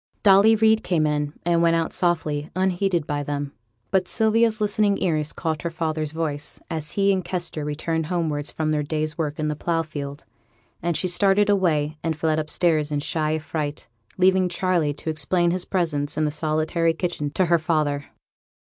[0.23, 3.51] Dolly Reid came in, and went out softly, unheeded by them.
[3.91, 8.71] But Sylvia's listening ears caught her father's voice, as he and Kester returned homewards from
[8.71, 10.25] their day's work in the plough field;
[10.81, 13.87] and she started away, and fled upstairs in shy affright,
[14.17, 18.05] leaving Charley to explain his presence in the solitary kitchen to her father.